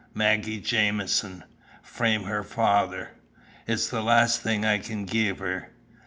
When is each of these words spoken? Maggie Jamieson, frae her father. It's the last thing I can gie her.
Maggie 0.15 0.59
Jamieson, 0.59 1.43
frae 1.83 2.23
her 2.23 2.43
father. 2.43 3.11
It's 3.67 3.87
the 3.87 4.01
last 4.01 4.41
thing 4.41 4.65
I 4.65 4.79
can 4.79 5.05
gie 5.05 5.31
her. 5.35 5.69